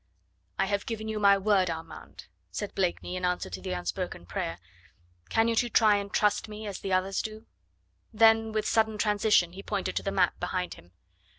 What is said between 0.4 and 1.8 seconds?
"I have given you my word,